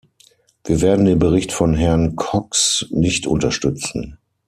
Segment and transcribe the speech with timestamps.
[0.63, 4.17] Wir werden den Bericht von Herrn Cox nicht unterstützen.